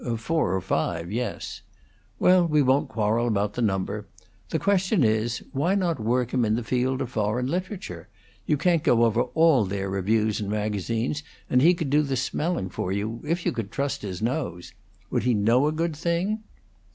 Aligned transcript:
"Four 0.17 0.55
or 0.55 0.61
five, 0.61 1.11
yes." 1.11 1.61
"Well, 2.17 2.47
we 2.47 2.63
won't 2.63 2.89
quarrel 2.89 3.27
about 3.27 3.53
the 3.53 3.61
number. 3.61 4.07
The 4.49 4.57
question 4.57 5.03
is, 5.03 5.43
Why 5.51 5.75
not 5.75 5.99
work 5.99 6.33
him 6.33 6.43
in 6.43 6.55
the 6.55 6.63
field 6.63 7.01
of 7.03 7.11
foreign 7.11 7.45
literature? 7.45 8.09
You 8.47 8.57
can't 8.57 8.83
go 8.83 9.03
over 9.05 9.21
all 9.21 9.63
their 9.63 9.91
reviews 9.91 10.39
and 10.41 10.49
magazines, 10.49 11.21
and 11.51 11.61
he 11.61 11.75
could 11.75 11.91
do 11.91 12.01
the 12.01 12.17
smelling 12.17 12.69
for 12.71 12.91
you, 12.91 13.21
if 13.27 13.45
you 13.45 13.51
could 13.51 13.69
trust 13.71 14.01
his 14.01 14.23
nose. 14.23 14.73
Would 15.11 15.21
he 15.21 15.35
know 15.35 15.67
a 15.67 15.71
good 15.71 15.95
thing?" 15.95 16.39